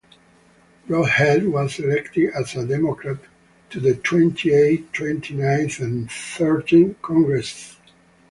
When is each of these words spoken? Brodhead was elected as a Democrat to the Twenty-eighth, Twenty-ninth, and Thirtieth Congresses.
Brodhead 0.89 1.45
was 1.51 1.77
elected 1.77 2.31
as 2.33 2.55
a 2.55 2.65
Democrat 2.65 3.19
to 3.69 3.79
the 3.79 3.93
Twenty-eighth, 3.97 4.91
Twenty-ninth, 4.93 5.77
and 5.79 6.09
Thirtieth 6.09 6.99
Congresses. 7.03 7.77